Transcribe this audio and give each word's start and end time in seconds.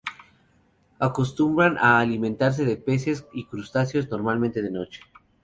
Acostumbran 0.97 1.77
a 1.77 1.99
alimentarse 1.99 2.65
de 2.65 2.75
peces 2.75 3.27
y 3.33 3.45
crustáceos, 3.45 4.09
normalmente 4.09 4.63
de 4.63 4.71
noche. 4.71 5.01